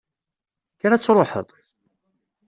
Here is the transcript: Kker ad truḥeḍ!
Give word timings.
Kker 0.75 0.91
ad 0.91 1.01
truḥeḍ! 1.03 1.49